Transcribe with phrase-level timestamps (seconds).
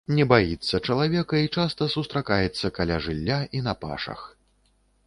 [0.19, 4.27] Не баіцца чалавека і часта сустракаецца каля жылля і на пашах.